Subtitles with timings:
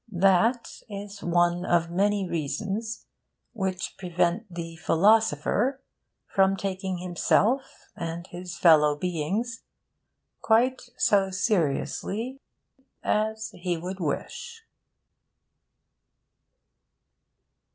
[0.17, 3.05] That is one of many reasons
[3.53, 5.79] which prevent the philosopher
[6.25, 9.61] from taking himself and his fellow beings
[10.41, 12.39] quite so seriously
[13.03, 14.63] as he would wish.